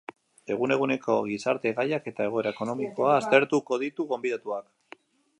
[0.53, 4.97] Egun-eguneko gizarte gaiak eta egoera ekonomikoa aztertuko ditu gonbidatuak.